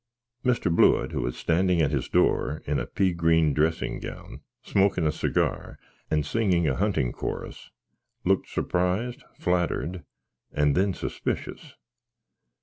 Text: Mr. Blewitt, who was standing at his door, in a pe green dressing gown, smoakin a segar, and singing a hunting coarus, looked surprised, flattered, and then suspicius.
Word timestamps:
Mr. 0.43 0.75
Blewitt, 0.75 1.11
who 1.11 1.21
was 1.21 1.37
standing 1.37 1.79
at 1.79 1.91
his 1.91 2.09
door, 2.09 2.63
in 2.65 2.79
a 2.79 2.87
pe 2.87 3.13
green 3.13 3.53
dressing 3.53 3.99
gown, 3.99 4.41
smoakin 4.63 5.05
a 5.05 5.11
segar, 5.11 5.77
and 6.09 6.25
singing 6.25 6.67
a 6.67 6.73
hunting 6.75 7.11
coarus, 7.11 7.69
looked 8.25 8.49
surprised, 8.49 9.21
flattered, 9.37 10.03
and 10.51 10.75
then 10.75 10.91
suspicius. 10.95 11.75